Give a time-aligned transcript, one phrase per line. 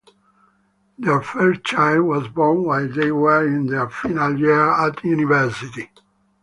[0.97, 5.91] Their first child was born while they were in their final year at university.